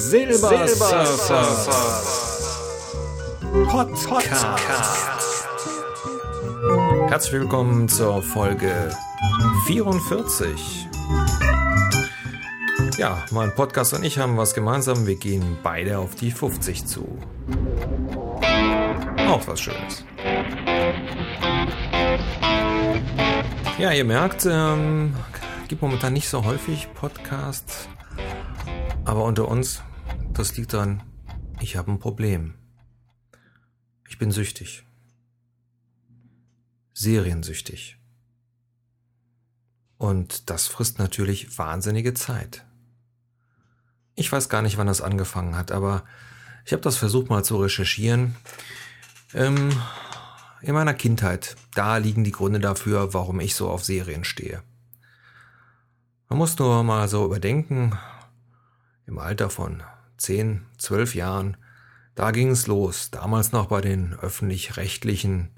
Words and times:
Silbersurfer 0.00 1.46
Podcast. 4.08 4.46
Herzlich 7.08 7.32
willkommen 7.34 7.86
zur 7.86 8.22
Folge 8.22 8.96
44. 9.66 10.88
Ja, 12.96 13.22
mein 13.30 13.54
Podcast 13.54 13.92
und 13.92 14.02
ich 14.02 14.18
haben 14.18 14.38
was 14.38 14.54
gemeinsam. 14.54 15.06
Wir 15.06 15.16
gehen 15.16 15.58
beide 15.62 15.98
auf 15.98 16.14
die 16.14 16.30
50 16.30 16.86
zu. 16.86 17.18
Auch 19.28 19.46
was 19.46 19.60
Schönes. 19.60 20.06
Ja, 23.78 23.92
ihr 23.92 24.04
merkt, 24.06 24.46
ähm, 24.50 25.14
gibt 25.68 25.82
momentan 25.82 26.14
nicht 26.14 26.30
so 26.30 26.42
häufig 26.44 26.88
Podcasts, 26.94 27.86
aber 29.04 29.24
unter 29.24 29.46
uns, 29.46 29.82
das 30.40 30.56
liegt 30.56 30.72
daran, 30.72 31.02
ich 31.60 31.76
habe 31.76 31.90
ein 31.92 31.98
Problem. 31.98 32.54
Ich 34.08 34.18
bin 34.18 34.32
süchtig. 34.32 34.86
Seriensüchtig. 36.94 37.98
Und 39.98 40.48
das 40.48 40.66
frisst 40.66 40.98
natürlich 40.98 41.58
wahnsinnige 41.58 42.14
Zeit. 42.14 42.64
Ich 44.14 44.32
weiß 44.32 44.48
gar 44.48 44.62
nicht, 44.62 44.78
wann 44.78 44.86
das 44.86 45.02
angefangen 45.02 45.56
hat, 45.56 45.72
aber 45.72 46.04
ich 46.64 46.72
habe 46.72 46.80
das 46.80 46.96
versucht 46.96 47.28
mal 47.28 47.44
zu 47.44 47.58
recherchieren. 47.58 48.34
Ähm, 49.34 49.70
in 50.62 50.72
meiner 50.72 50.94
Kindheit, 50.94 51.56
da 51.74 51.98
liegen 51.98 52.24
die 52.24 52.32
Gründe 52.32 52.60
dafür, 52.60 53.12
warum 53.12 53.40
ich 53.40 53.54
so 53.54 53.68
auf 53.68 53.84
Serien 53.84 54.24
stehe. 54.24 54.62
Man 56.30 56.38
muss 56.38 56.58
nur 56.58 56.82
mal 56.82 57.08
so 57.08 57.26
überdenken, 57.26 57.98
im 59.04 59.18
Alter 59.18 59.50
von 59.50 59.82
10, 60.20 60.66
12 60.78 61.14
Jahren, 61.14 61.56
da 62.14 62.30
ging 62.30 62.50
es 62.50 62.66
los, 62.66 63.10
damals 63.10 63.52
noch 63.52 63.66
bei 63.66 63.80
den 63.80 64.14
öffentlich-rechtlichen, 64.14 65.50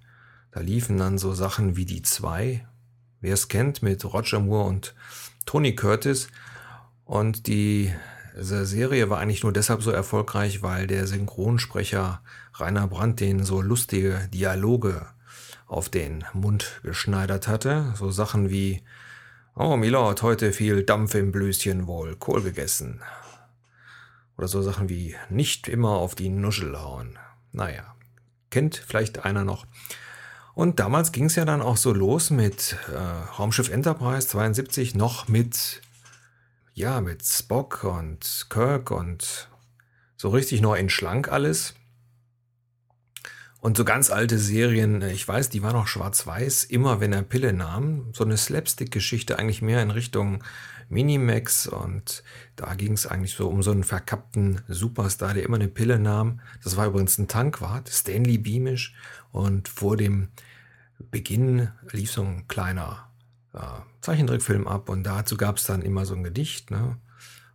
da 0.53 0.61
liefen 0.61 0.97
dann 0.99 1.19
so 1.19 1.33
Sachen 1.33 1.77
wie 1.77 1.87
die 1.87 2.03
zwei, 2.03 2.67
wer 3.21 3.35
es 3.35 3.49
kennt, 3.49 3.83
mit 3.83 4.05
Roger 4.05 4.39
Moore 4.41 4.69
und 4.69 4.95
Tony 5.47 5.75
Curtis. 5.75 6.29
Und 7.05 7.47
die 7.47 7.93
Serie 8.37 9.11
war 9.11 9.19
eigentlich 9.19 9.43
nur 9.43 9.53
deshalb 9.53 9.83
so 9.83 9.91
erfolgreich, 9.91 10.63
weil 10.63 10.87
der 10.87 11.07
Synchronsprecher 11.07 12.23
Rainer 12.55 12.87
Brandt 12.87 13.21
den 13.21 13.45
so 13.45 13.61
lustige 13.61 14.29
Dialoge 14.33 15.07
auf 15.67 15.89
den 15.89 16.25
Mund 16.35 16.81
geschneidert 16.83 17.49
hatte. 17.49 17.95
So 17.97 18.11
Sachen 18.11 18.51
wie, 18.51 18.83
oh 19.57 19.77
Milord, 19.77 20.23
heute 20.23 20.53
viel 20.53 20.83
Dampf 20.83 21.15
im 21.15 21.33
Blüschen 21.33 21.87
wohl, 21.87 22.15
Kohl 22.17 22.43
gegessen. 22.43 23.01
Oder 24.37 24.49
so 24.49 24.63
Sachen 24.63 24.89
wie, 24.89 25.15
nicht 25.31 25.69
immer 25.69 25.91
auf 25.91 26.15
die 26.15 26.29
Nuschel 26.29 26.81
hauen. 26.81 27.19
Naja, 27.53 27.95
kennt 28.51 28.77
vielleicht 28.77 29.25
einer 29.25 29.45
noch. 29.45 29.67
Und 30.55 30.81
damals 30.81 31.13
ging 31.13 31.27
es 31.27 31.37
ja 31.37 31.45
dann 31.45 31.63
auch 31.63 31.77
so 31.77 31.93
los 31.93 32.31
mit 32.31 32.77
äh, 32.93 32.97
Raumschiff 32.97 33.71
Enterprise 33.71 34.29
72, 34.29 34.95
noch 34.95 35.29
mit, 35.29 35.81
ja, 36.75 37.01
mit 37.01 37.25
Spock 37.25 37.85
und 37.85 38.47
Kirk 38.51 38.91
und 38.91 39.49
so 40.17 40.29
richtig 40.29 40.61
noch 40.61 40.77
in 40.77 40.91
schlank 40.91 41.33
alles. 41.33 41.75
Und 43.63 43.77
so 43.77 43.85
ganz 43.85 44.11
alte 44.11 44.41
Serien, 44.41 45.03
äh, 45.03 45.13
ich 45.13 45.27
weiß, 45.27 45.49
die 45.49 45.63
waren 45.63 45.75
noch 45.75 45.87
schwarz-weiß, 45.87 46.65
immer 46.65 46.99
wenn 46.99 47.13
er 47.13 47.23
Pille 47.23 47.53
nahm. 47.53 48.09
So 48.13 48.25
eine 48.25 48.37
Slapstick-Geschichte 48.37 49.39
eigentlich 49.39 49.63
mehr 49.63 49.81
in 49.81 49.93
Richtung 49.93 50.43
Minimax 50.89 51.69
und 51.69 52.25
da 52.57 52.75
ging 52.75 52.95
es 52.95 53.07
eigentlich 53.07 53.35
so 53.35 53.49
um 53.49 53.63
so 53.63 53.71
einen 53.71 53.85
verkappten 53.85 54.63
Superstar, 54.67 55.35
der 55.35 55.45
immer 55.45 55.59
eine 55.59 55.69
Pille 55.69 56.01
nahm. 56.01 56.41
Das 56.65 56.77
war 56.77 56.89
übrigens 56.89 57.19
ein 57.19 57.29
Tankwart, 57.29 57.89
Stanley 57.89 58.37
Beamish 58.37 58.97
und 59.31 59.69
vor 59.69 59.97
dem 59.97 60.31
Beginn 61.13 61.69
lief 61.93 62.11
so 62.11 62.23
ein 62.23 62.49
kleiner 62.49 63.11
äh, 63.55 63.61
Zeichentrickfilm 64.01 64.67
ab 64.67 64.89
und 64.89 65.05
dazu 65.05 65.37
gab 65.37 65.59
es 65.59 65.65
dann 65.65 65.83
immer 65.83 66.05
so 66.05 66.17
ein 66.17 66.25
Gedicht, 66.25 66.73
ne? 66.73 66.97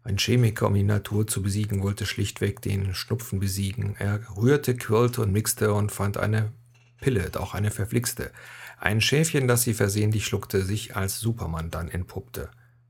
Ein 0.08 0.18
Chemiker, 0.18 0.68
um 0.68 0.74
die 0.74 0.84
Natur 0.84 1.28
zu 1.28 1.42
besiegen, 1.42 1.84
wollte 1.84 2.06
schlichtweg 2.06 2.62
den 2.62 2.96
Schnupfen 2.96 3.42
besiegen. 3.42 3.98
Er 4.00 4.22
rührte, 4.38 4.74
quirlte 4.74 5.22
und 5.22 5.34
mixte 5.34 5.74
und 5.74 5.92
fand 5.92 6.18
eine 6.18 6.54
Pille, 7.02 7.30
auch 7.36 7.54
eine 7.54 7.72
verflixte. 7.72 8.32
Ein 8.80 9.02
Schäfchen, 9.02 9.50
das 9.50 9.64
sie 9.64 9.74
versehentlich 9.74 10.26
schluckte, 10.26 10.64
sich 10.64 10.96
als 10.96 11.20
Superman 11.20 11.72
dann 11.72 11.90
entpuppte. 11.90 12.48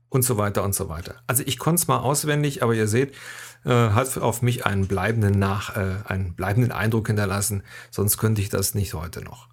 Und 0.08 0.22
so 0.22 0.38
weiter 0.38 0.62
und 0.62 0.76
so 0.76 0.88
weiter. 0.88 1.16
Also 1.26 1.42
ich 1.44 1.58
konnte 1.58 1.80
es 1.80 1.88
mal 1.88 1.98
auswendig, 1.98 2.62
aber 2.62 2.72
ihr 2.76 2.86
seht, 2.86 3.16
äh, 3.64 3.70
hat 3.70 4.16
auf 4.18 4.40
mich 4.40 4.64
einen 4.64 4.86
bleibenden, 4.86 5.40
Nach, 5.40 5.76
äh, 5.76 5.96
einen 6.04 6.34
bleibenden 6.34 6.70
Eindruck 6.70 7.08
hinterlassen, 7.08 7.64
sonst 7.90 8.18
könnte 8.18 8.42
ich 8.42 8.48
das 8.48 8.76
nicht 8.76 8.94
heute 8.94 9.22
noch. 9.22 9.48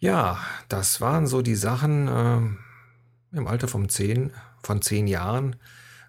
Ja, 0.00 0.40
das 0.68 1.00
waren 1.00 1.28
so 1.28 1.42
die 1.42 1.54
Sachen 1.54 2.08
äh, 2.08 3.36
im 3.36 3.46
Alter 3.46 3.68
von 3.68 3.88
zehn, 3.88 4.32
von 4.64 4.82
zehn 4.82 5.06
Jahren 5.06 5.54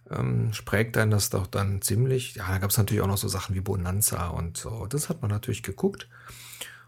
ähm, 0.09 0.51
prägt 0.66 0.97
einen 0.97 1.12
das 1.12 1.29
doch 1.29 1.47
dann 1.47 1.81
ziemlich. 1.81 2.35
Ja, 2.35 2.47
da 2.47 2.57
gab 2.59 2.69
es 2.69 2.78
natürlich 2.78 3.01
auch 3.01 3.07
noch 3.07 3.18
so 3.18 3.28
Sachen 3.28 3.56
wie 3.56 3.62
Bonanza 3.62 4.28
und 4.28 4.57
so. 4.57 4.85
Das 4.88 5.09
hat 5.09 5.22
man 5.22 5.31
natürlich 5.31 5.63
geguckt. 5.63 6.07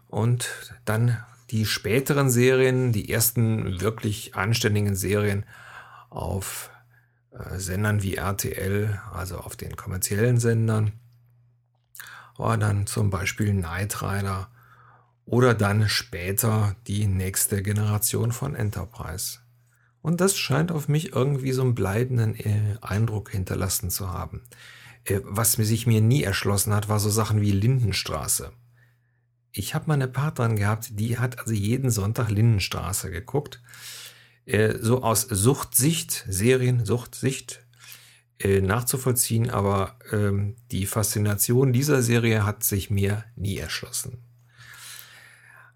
Und 0.08 0.48
dann 0.84 1.18
die 1.50 1.66
späteren 1.66 2.30
Serien, 2.30 2.92
die 2.92 3.10
ersten 3.10 3.80
wirklich 3.80 4.34
anständigen 4.34 4.94
Serien 4.94 5.44
auf 6.08 6.70
äh, 7.32 7.58
Sendern 7.58 8.02
wie 8.02 8.16
RTL, 8.16 9.00
also 9.12 9.38
auf 9.38 9.56
den 9.56 9.76
kommerziellen 9.76 10.38
Sendern, 10.38 10.92
war 12.36 12.56
dann 12.56 12.86
zum 12.86 13.10
Beispiel 13.10 13.52
Knight 13.52 14.02
Rider 14.02 14.48
oder 15.26 15.54
dann 15.54 15.88
später 15.88 16.74
die 16.86 17.06
nächste 17.06 17.62
Generation 17.62 18.32
von 18.32 18.54
Enterprise. 18.54 19.38
Und 20.02 20.20
das 20.20 20.36
scheint 20.36 20.72
auf 20.72 20.88
mich 20.88 21.12
irgendwie 21.12 21.52
so 21.52 21.62
einen 21.62 21.74
bleibenden 21.74 22.34
äh, 22.34 22.76
Eindruck 22.80 23.30
hinterlassen 23.30 23.90
zu 23.90 24.10
haben. 24.10 24.42
Äh, 25.04 25.20
was 25.24 25.58
mir 25.58 25.64
sich 25.64 25.86
mir 25.86 26.00
nie 26.00 26.22
erschlossen 26.22 26.74
hat, 26.74 26.88
war 26.88 27.00
so 27.00 27.10
Sachen 27.10 27.40
wie 27.40 27.52
Lindenstraße. 27.52 28.52
Ich 29.52 29.74
habe 29.74 29.86
mal 29.88 29.94
eine 29.94 30.08
Partnerin 30.08 30.56
gehabt, 30.56 30.98
die 30.98 31.18
hat 31.18 31.38
also 31.40 31.52
jeden 31.52 31.90
Sonntag 31.90 32.30
Lindenstraße 32.30 33.10
geguckt. 33.10 33.60
Äh, 34.46 34.78
so 34.80 35.02
aus 35.02 35.22
Suchtsicht, 35.22 36.24
Seriensuchtsicht 36.28 37.60
äh, 38.38 38.60
nachzuvollziehen, 38.60 39.50
aber 39.50 39.98
ähm, 40.12 40.56
die 40.70 40.86
Faszination 40.86 41.72
dieser 41.72 42.02
Serie 42.02 42.46
hat 42.46 42.64
sich 42.64 42.90
mir 42.90 43.24
nie 43.36 43.58
erschlossen. 43.58 44.24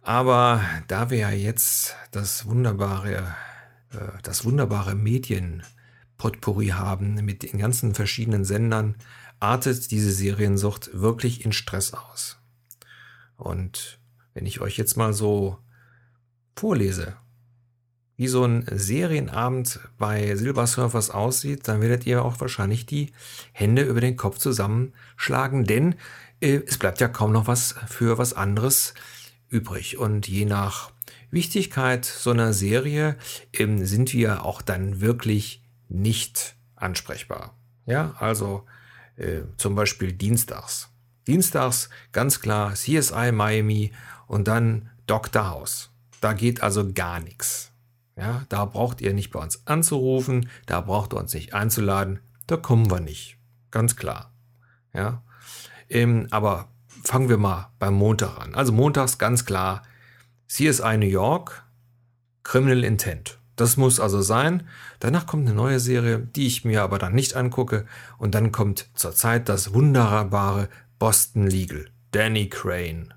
Aber 0.00 0.62
da 0.86 1.10
wir 1.10 1.18
ja 1.18 1.30
jetzt 1.30 1.96
das 2.10 2.46
wunderbare 2.46 3.34
das 4.22 4.44
wunderbare 4.44 4.94
Medienpotpourri 4.94 6.68
haben 6.68 7.14
mit 7.24 7.42
den 7.42 7.58
ganzen 7.58 7.94
verschiedenen 7.94 8.44
Sendern, 8.44 8.96
artet 9.40 9.90
diese 9.90 10.12
Seriensucht 10.12 10.90
wirklich 10.92 11.44
in 11.44 11.52
Stress 11.52 11.94
aus. 11.94 12.38
Und 13.36 13.98
wenn 14.32 14.46
ich 14.46 14.60
euch 14.60 14.76
jetzt 14.76 14.96
mal 14.96 15.12
so 15.12 15.58
vorlese, 16.56 17.16
wie 18.16 18.28
so 18.28 18.44
ein 18.44 18.64
Serienabend 18.70 19.80
bei 19.98 20.36
Silbersurfers 20.36 21.10
aussieht, 21.10 21.66
dann 21.66 21.80
werdet 21.80 22.06
ihr 22.06 22.24
auch 22.24 22.40
wahrscheinlich 22.40 22.86
die 22.86 23.12
Hände 23.52 23.82
über 23.82 24.00
den 24.00 24.16
Kopf 24.16 24.38
zusammenschlagen, 24.38 25.64
denn 25.64 25.96
äh, 26.40 26.60
es 26.66 26.78
bleibt 26.78 27.00
ja 27.00 27.08
kaum 27.08 27.32
noch 27.32 27.48
was 27.48 27.74
für 27.88 28.18
was 28.18 28.32
anderes 28.32 28.94
übrig. 29.48 29.98
Und 29.98 30.28
je 30.28 30.44
nach 30.44 30.92
Wichtigkeit 31.30 32.04
so 32.04 32.30
einer 32.30 32.52
Serie 32.52 33.16
ähm, 33.52 33.84
sind 33.84 34.12
wir 34.12 34.44
auch 34.44 34.62
dann 34.62 35.00
wirklich 35.00 35.62
nicht 35.88 36.56
ansprechbar. 36.76 37.56
Ja, 37.86 38.14
also 38.18 38.64
äh, 39.16 39.42
zum 39.56 39.74
Beispiel 39.74 40.12
dienstags. 40.12 40.90
Dienstags 41.26 41.90
ganz 42.12 42.40
klar 42.40 42.74
CSI 42.74 43.32
Miami 43.32 43.92
und 44.26 44.48
dann 44.48 44.90
Dr. 45.06 45.48
House. 45.48 45.90
Da 46.20 46.32
geht 46.32 46.62
also 46.62 46.92
gar 46.92 47.20
nichts. 47.20 47.72
Ja, 48.16 48.44
da 48.48 48.64
braucht 48.64 49.00
ihr 49.00 49.12
nicht 49.12 49.30
bei 49.30 49.40
uns 49.40 49.66
anzurufen, 49.66 50.48
da 50.66 50.80
braucht 50.80 51.12
ihr 51.12 51.18
uns 51.18 51.34
nicht 51.34 51.52
einzuladen, 51.52 52.20
da 52.46 52.56
kommen 52.56 52.90
wir 52.90 53.00
nicht. 53.00 53.38
Ganz 53.70 53.96
klar. 53.96 54.32
Ja, 54.92 55.22
ähm, 55.90 56.28
aber 56.30 56.68
fangen 57.02 57.28
wir 57.28 57.38
mal 57.38 57.72
beim 57.78 57.94
Montag 57.94 58.38
an. 58.38 58.54
Also 58.54 58.72
montags 58.72 59.18
ganz 59.18 59.44
klar 59.44 59.82
CSI 60.48 60.96
New 60.98 61.06
York, 61.06 61.64
Criminal 62.42 62.84
Intent. 62.84 63.38
Das 63.56 63.76
muss 63.76 64.00
also 64.00 64.20
sein. 64.20 64.68
Danach 64.98 65.26
kommt 65.26 65.46
eine 65.46 65.54
neue 65.54 65.80
Serie, 65.80 66.18
die 66.18 66.46
ich 66.46 66.64
mir 66.64 66.82
aber 66.82 66.98
dann 66.98 67.14
nicht 67.14 67.36
angucke. 67.36 67.86
Und 68.18 68.34
dann 68.34 68.52
kommt 68.52 68.88
zurzeit 68.94 69.48
das 69.48 69.72
wunderbare 69.72 70.68
Boston 70.98 71.46
Legal. 71.46 71.86
Danny 72.10 72.48
Crane. 72.48 73.14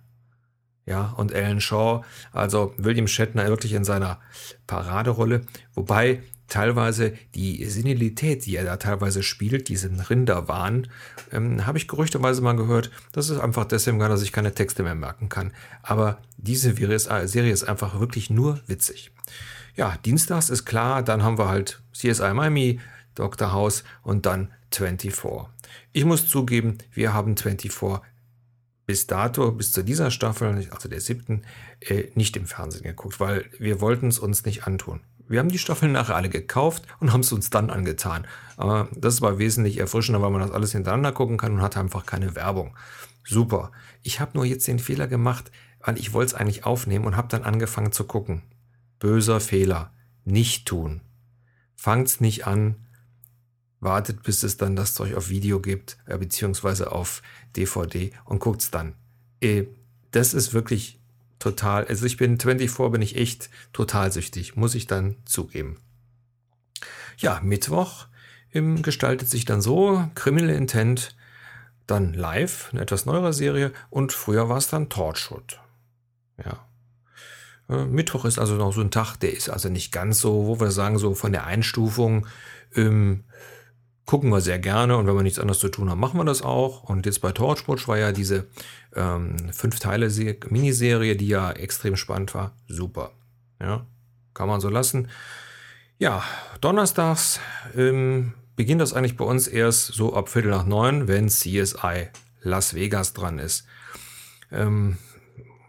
Ja, 0.86 1.14
und 1.18 1.34
Alan 1.34 1.60
Shaw, 1.60 2.04
also 2.32 2.74
William 2.78 3.08
Shatner 3.08 3.48
wirklich 3.48 3.74
in 3.74 3.84
seiner 3.84 4.20
Paraderolle. 4.68 5.42
Wobei 5.74 6.22
teilweise 6.48 7.14
die 7.36 7.66
Senilität, 7.66 8.46
die 8.46 8.56
er 8.56 8.66
da 8.66 8.78
teilweise 8.78 9.24
spielt, 9.24 9.70
diesen 9.70 10.00
Rinderwahn, 10.00 10.88
ähm, 11.32 11.66
habe 11.66 11.78
ich 11.78 11.88
gerüchteweise 11.88 12.42
mal 12.42 12.56
gehört. 12.56 12.92
Das 13.12 13.30
ist 13.30 13.40
einfach 13.40 13.66
deswegen, 13.66 14.00
dass 14.00 14.22
ich 14.22 14.32
keine 14.32 14.54
Texte 14.54 14.84
mehr 14.84 14.96
merken 14.96 15.30
kann. 15.30 15.54
Aber 15.84 16.20
diese 16.38 16.74
Serie 16.74 17.52
ist 17.52 17.64
einfach 17.64 18.00
wirklich 18.00 18.30
nur 18.30 18.62
witzig. 18.68 19.12
Ja, 19.76 19.96
dienstags 20.06 20.50
ist 20.50 20.66
klar, 20.66 21.04
dann 21.04 21.24
haben 21.24 21.38
wir 21.38 21.50
halt 21.50 21.82
CSI 21.94 22.34
Miami, 22.34 22.80
Dr. 23.16 23.52
House 23.52 23.84
und 24.04 24.26
dann 24.26 24.52
24. 24.74 25.14
Ich 25.94 26.06
muss 26.06 26.28
zugeben, 26.28 26.78
wir 26.94 27.14
haben 27.14 27.38
24 27.38 28.02
bis 28.86 29.06
dato, 29.06 29.52
bis 29.52 29.74
zu 29.74 29.84
dieser 29.84 30.12
Staffel, 30.12 30.68
also 30.72 30.90
der 30.90 31.02
siebten, 31.02 31.44
äh, 31.82 32.06
nicht 32.16 32.38
im 32.38 32.48
Fernsehen 32.48 32.84
geguckt, 32.84 33.20
weil 33.20 33.46
wir 33.60 33.82
wollten 33.82 34.08
es 34.08 34.18
uns 34.18 34.46
nicht 34.46 34.66
antun. 34.66 35.02
Wir 35.28 35.40
haben 35.40 35.50
die 35.50 35.60
Staffeln 35.60 35.92
nachher 35.92 36.16
alle 36.16 36.30
gekauft 36.30 36.84
und 37.00 37.12
haben 37.12 37.22
es 37.22 37.32
uns 37.32 37.50
dann 37.50 37.70
angetan. 37.70 38.26
Aber 38.56 38.88
das 38.96 39.22
war 39.22 39.38
wesentlich 39.40 39.78
erfrischender, 39.78 40.22
weil 40.22 40.32
man 40.32 40.42
das 40.42 40.52
alles 40.52 40.72
hintereinander 40.72 41.12
gucken 41.12 41.38
kann 41.38 41.54
und 41.54 41.62
hat 41.62 41.78
einfach 41.78 42.06
keine 42.06 42.36
Werbung. 42.36 42.76
Super. 43.26 43.72
Ich 44.04 44.20
habe 44.20 44.32
nur 44.36 44.46
jetzt 44.46 44.68
den 44.68 44.80
Fehler 44.80 45.08
gemacht, 45.08 45.52
weil 45.82 45.98
ich 45.98 46.14
wollte 46.14 46.34
es 46.34 46.40
eigentlich 46.40 46.66
aufnehmen 46.66 47.06
und 47.06 47.18
habe 47.18 47.28
dann 47.28 47.44
angefangen 47.44 47.92
zu 47.92 48.06
gucken. 48.06 48.44
Böser 49.00 49.40
Fehler. 49.40 49.94
Nicht 50.24 50.66
tun. 50.66 51.02
Fangt's 51.76 52.22
nicht 52.22 52.48
an. 52.48 52.88
Wartet, 53.80 54.24
bis 54.24 54.44
es 54.44 54.58
dann 54.58 54.76
das 54.76 54.96
Zeug 54.96 55.14
auf 55.14 55.30
Video 55.30 55.60
gibt, 55.60 55.98
äh, 56.08 56.18
beziehungsweise 56.18 56.92
auf 56.92 57.22
DVD 57.56 58.12
und 58.26 58.40
guckt's 58.40 58.72
dann. 58.72 58.96
Äh, 59.40 59.66
das 60.12 60.34
ist 60.34 60.54
wirklich 60.54 61.00
total, 61.40 61.86
also 61.86 62.06
ich 62.06 62.18
bin 62.18 62.40
24, 62.40 62.92
bin 62.92 63.02
ich 63.02 63.16
echt 63.16 63.50
total 63.74 64.12
süchtig, 64.12 64.56
muss 64.56 64.76
ich 64.76 64.88
dann 64.88 65.18
zugeben. 65.26 65.80
Ja, 67.18 67.40
Mittwoch 67.44 68.08
ähm, 68.54 68.82
gestaltet 68.82 69.30
sich 69.30 69.46
dann 69.46 69.62
so, 69.62 70.08
Criminal 70.16 70.56
Intent, 70.56 71.16
dann 71.88 72.14
live, 72.14 72.70
eine 72.72 72.82
etwas 72.82 73.06
neuere 73.06 73.34
Serie 73.34 73.72
und 73.90 74.14
früher 74.14 74.50
war 74.50 74.58
es 74.58 74.68
dann 74.68 74.90
Torchwood. 74.90 75.60
Ja. 76.44 76.68
Äh, 77.70 77.86
Mittwoch 77.86 78.26
ist 78.26 78.40
also 78.40 78.56
noch 78.56 78.74
so 78.74 78.82
ein 78.82 78.92
Tag, 78.92 79.18
der 79.18 79.34
ist 79.34 79.50
also 79.50 79.70
nicht 79.70 79.92
ganz 79.92 80.20
so, 80.20 80.46
wo 80.46 80.60
wir 80.60 80.72
sagen, 80.72 80.98
so 80.98 81.16
von 81.16 81.32
der 81.32 81.46
Einstufung 81.46 82.28
ähm, 82.76 83.24
gucken 84.08 84.32
wir 84.32 84.42
sehr 84.42 84.58
gerne 84.58 84.98
und 84.98 85.06
wenn 85.06 85.16
wir 85.16 85.22
nichts 85.22 85.38
anderes 85.38 85.60
zu 85.60 85.68
tun 85.70 85.90
haben, 85.92 86.00
machen 86.00 86.20
wir 86.20 86.26
das 86.26 86.42
auch. 86.42 86.84
Und 86.84 87.06
jetzt 87.06 87.22
bei 87.22 87.34
Torchwatch 87.34 87.88
war 87.88 88.00
ja 88.00 88.12
diese 88.12 88.48
ähm, 88.96 89.36
fünf 89.52 89.80
Teile 89.80 90.10
Miniserie, 90.50 91.16
die 91.16 91.28
ja 91.28 91.52
extrem 91.52 91.96
spannend 91.98 92.34
war. 92.34 92.54
Super. 92.68 93.12
Ja, 93.62 93.86
kann 94.34 94.48
man 94.48 94.62
so 94.62 94.70
lassen. 94.70 95.10
Ja, 96.00 96.24
donnerstags 96.62 97.40
ähm, 97.76 98.34
beginnt 98.56 98.82
das 98.82 98.94
eigentlich 98.94 99.18
bei 99.18 99.26
uns 99.26 99.48
erst 99.48 99.88
so 99.88 100.16
ab 100.16 100.30
Viertel 100.30 100.52
nach 100.52 100.66
neun, 100.66 101.08
wenn 101.08 101.28
CSI 101.28 102.08
Las 102.42 102.74
Vegas 102.74 103.14
dran 103.14 103.40
ist. 103.40 103.68
Ähm, 104.52 104.98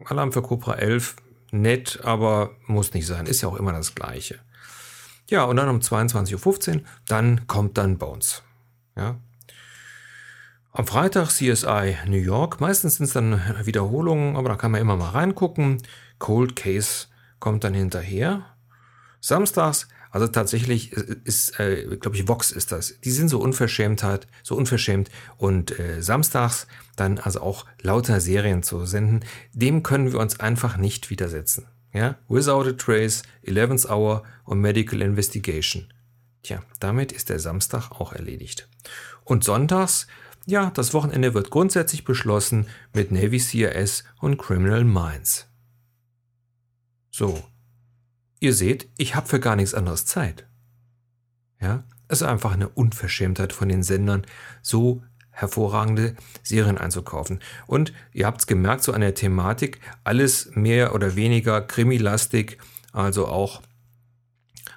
Alarm 0.05 0.33
für 0.33 0.43
Cobra 0.43 0.75
11, 0.75 1.17
nett, 1.51 2.01
aber 2.05 2.53
muss 2.67 2.95
nicht 2.95 3.07
sein. 3.07 3.27
Ist 3.27 3.43
ja 3.43 3.49
auch 3.49 3.57
immer 3.57 3.73
das 3.73 3.97
Gleiche. 3.97 4.39
Ja, 5.31 5.45
und 5.45 5.57
dann 5.57 5.69
um 5.69 5.81
22.15 5.81 6.77
Uhr, 6.77 6.81
dann 7.07 7.47
kommt 7.47 7.77
dann 7.77 7.99
Bones. 7.99 8.43
Ja. 8.97 9.19
Am 10.73 10.87
Freitag 10.87 11.29
CSI 11.29 11.97
New 12.07 12.17
York, 12.17 12.61
meistens 12.61 12.97
sind 12.97 13.07
es 13.07 13.13
dann 13.13 13.41
Wiederholungen, 13.65 14.37
aber 14.37 14.49
da 14.49 14.57
kann 14.57 14.71
man 14.71 14.81
immer 14.81 14.97
mal 14.97 15.11
reingucken. 15.11 15.83
Cold 16.19 16.57
Case 16.57 17.07
kommt 17.41 17.65
dann 17.65 17.75
hinterher. 17.75 18.45
Samstags, 19.21 19.89
also 20.11 20.27
tatsächlich 20.29 20.93
ist, 20.93 21.59
äh, 21.61 21.97
glaube 21.99 22.17
ich, 22.17 22.29
Vox 22.29 22.51
ist 22.51 22.73
das. 22.73 22.99
Die 23.01 23.11
sind 23.11 23.29
so 23.29 23.41
unverschämt 23.41 24.03
halt, 24.03 24.27
so 24.43 24.57
unverschämt. 24.57 25.11
Und 25.37 25.79
äh, 25.79 26.03
samstags 26.03 26.67
dann 26.97 27.19
also 27.19 27.41
auch 27.41 27.67
lauter 27.83 28.21
Serien 28.21 28.63
zu 28.63 28.87
senden, 28.87 29.21
dem 29.53 29.83
können 29.83 30.13
wir 30.13 30.21
uns 30.21 30.41
einfach 30.41 30.77
nicht 30.77 31.11
widersetzen. 31.11 31.67
Ja, 31.93 32.19
Without 32.29 32.69
a 32.69 32.73
Trace, 32.73 33.23
11th 33.45 33.89
Hour 33.89 34.23
und 34.45 34.61
Medical 34.61 35.01
Investigation. 35.01 35.93
Tja, 36.43 36.63
damit 36.81 37.13
ist 37.13 37.29
der 37.29 37.41
Samstag 37.41 37.91
auch 37.91 38.13
erledigt. 38.13 38.69
Und 39.25 39.45
sonntags, 39.45 40.07
ja, 40.47 40.71
das 40.71 40.95
Wochenende 40.95 41.35
wird 41.35 41.51
grundsätzlich 41.51 42.05
beschlossen 42.05 42.67
mit 42.95 43.11
Navy 43.11 43.39
CRS 43.39 44.05
und 44.21 44.39
Criminal 44.39 44.85
Minds. 44.85 45.47
So, 47.11 47.43
ihr 48.41 48.55
seht, 48.55 48.89
ich 48.97 49.15
habe 49.15 49.29
für 49.29 49.41
gar 49.41 49.57
nichts 49.57 49.75
anderes 49.75 50.07
Zeit. 50.07 50.47
Ja, 51.61 51.85
es 52.09 52.23
ist 52.23 52.27
einfach 52.27 52.53
eine 52.53 52.69
Unverschämtheit 52.69 53.53
von 53.53 53.69
den 53.69 53.83
Sendern, 53.83 54.25
so 54.63 55.03
hervorragende 55.39 56.17
Serien 56.43 56.79
einzukaufen. 56.79 57.41
Und 57.67 57.93
ihr 58.13 58.27
habt 58.27 58.41
es 58.41 58.47
gemerkt, 58.49 58.83
so 58.83 58.93
an 58.93 59.01
der 59.01 59.15
Thematik, 59.15 59.81
alles 60.03 60.51
mehr 60.55 60.95
oder 60.95 61.15
weniger 61.15 61.61
krimilastig, 61.61 62.59
also 62.93 63.29
auch 63.29 63.63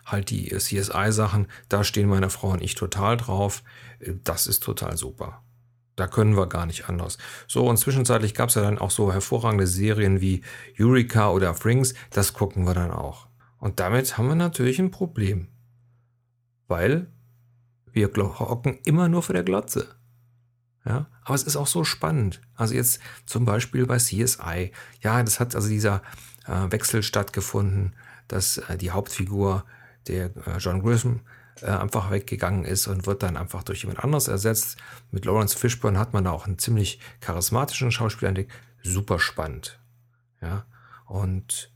halt 0.06 0.30
die 0.30 0.50
CSI-Sachen, 0.56 1.48
da 1.68 1.84
stehen 1.84 2.08
meine 2.08 2.30
Frau 2.30 2.50
und 2.50 2.62
ich 2.62 2.76
total 2.76 3.18
drauf. 3.18 3.64
Das 4.24 4.46
ist 4.46 4.62
total 4.62 4.98
super. 4.98 5.42
Da 5.96 6.08
können 6.08 6.38
wir 6.38 6.48
gar 6.48 6.68
nicht 6.68 6.88
anders. 6.88 7.18
So, 7.48 7.68
und 7.68 7.78
zwischenzeitlich 7.78 8.34
gab 8.34 8.50
es 8.50 8.56
ja 8.56 8.62
dann 8.62 8.78
auch 8.78 8.92
so 8.92 9.12
hervorragende 9.12 9.68
Serien 9.68 10.22
wie 10.22 10.44
Eureka 10.80 11.32
oder 11.32 11.56
Frings, 11.56 11.96
das 12.12 12.34
gucken 12.34 12.66
wir 12.66 12.74
dann 12.74 12.92
auch. 12.92 13.28
Und 13.58 13.80
damit 13.80 14.18
haben 14.18 14.28
wir 14.28 14.36
natürlich 14.36 14.80
ein 14.80 14.92
Problem. 14.92 15.48
Weil 16.68 17.08
wir 17.92 18.10
hocken 18.16 18.80
immer 18.86 19.10
nur 19.10 19.24
vor 19.24 19.34
der 19.34 19.44
Glotze. 19.44 20.01
Ja, 20.86 21.06
aber 21.24 21.36
es 21.36 21.44
ist 21.44 21.56
auch 21.56 21.68
so 21.68 21.84
spannend. 21.84 22.42
Also 22.56 22.74
jetzt 22.74 23.00
zum 23.26 23.46
Beispiel 23.46 23.86
bei 23.86 23.98
CSI. 23.98 24.72
Ja, 25.02 25.22
das 25.22 25.40
hat 25.40 25.56
also 25.56 25.70
dieser 25.70 26.02
äh, 26.48 26.72
Wechsel 26.72 27.04
stattgefunden, 27.04 27.96
dass 28.28 28.58
äh, 28.58 28.78
die 28.78 28.92
Hauptfigur, 28.92 29.64
der 30.08 30.36
äh, 30.48 30.58
John 30.58 30.82
Grissom, 30.82 31.22
äh, 31.62 31.68
einfach 31.68 32.10
weggegangen 32.10 32.66
ist 32.66 32.88
und 32.88 33.06
wird 33.06 33.22
dann 33.22 33.38
einfach 33.38 33.62
durch 33.64 33.82
jemand 33.82 34.04
anderes 34.04 34.28
ersetzt. 34.28 34.78
Mit 35.12 35.26
Lawrence 35.26 35.58
Fishburne 35.58 36.00
hat 36.00 36.14
man 36.14 36.24
da 36.24 36.32
auch 36.32 36.48
einen 36.48 36.58
ziemlich 36.58 37.00
charismatischen 37.20 37.92
Schauspieler 37.92 38.30
entdeckt. 38.30 38.52
Super 38.82 39.20
spannend. 39.20 39.80
Ja, 40.42 40.66
und 41.06 41.72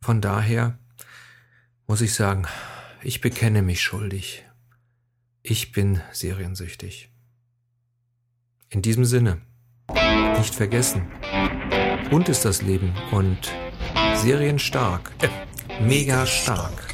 von 0.00 0.20
daher 0.20 0.78
muss 1.86 2.00
ich 2.00 2.14
sagen, 2.14 2.46
ich 3.02 3.20
bekenne 3.20 3.62
mich 3.62 3.82
schuldig. 3.82 4.44
Ich 5.42 5.70
bin 5.70 6.00
seriensüchtig. 6.10 7.13
In 8.74 8.82
diesem 8.82 9.04
Sinne, 9.04 9.40
nicht 10.36 10.52
vergessen, 10.52 11.06
bunt 12.10 12.28
ist 12.28 12.44
das 12.44 12.60
Leben. 12.60 12.92
Und 13.12 13.38
serienstark, 14.16 15.12
äh, 15.22 15.28
mega 15.80 16.26
stark. 16.26 16.93